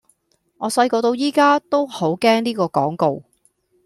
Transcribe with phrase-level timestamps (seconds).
[0.57, 3.21] 我細個到而家都好驚呢個廣告